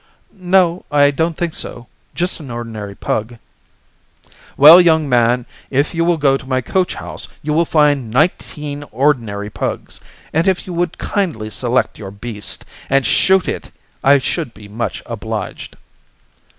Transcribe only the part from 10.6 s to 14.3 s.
you would kindly select your beast, and shoot it, I